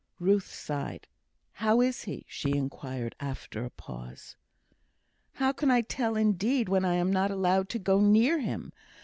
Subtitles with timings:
[0.19, 1.05] Ruth sighed.
[1.51, 4.35] "How is he?" she inquired, after a pause.
[5.33, 8.73] "How can I tell indeed, when I'm not allowed to go near him?